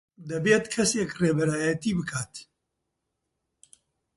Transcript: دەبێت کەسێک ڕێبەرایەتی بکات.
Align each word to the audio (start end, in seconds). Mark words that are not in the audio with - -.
دەبێت 0.29 0.65
کەسێک 0.73 1.11
ڕێبەرایەتی 1.21 1.91
بکات. 1.99 2.33